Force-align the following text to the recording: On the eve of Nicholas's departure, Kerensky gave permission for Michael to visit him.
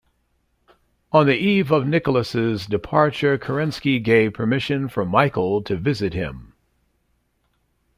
On 1.11 1.27
the 1.27 1.37
eve 1.37 1.69
of 1.69 1.85
Nicholas's 1.85 2.65
departure, 2.65 3.37
Kerensky 3.37 3.99
gave 3.99 4.33
permission 4.33 4.89
for 4.89 5.05
Michael 5.05 5.61
to 5.61 5.75
visit 5.77 6.15
him. 6.15 6.53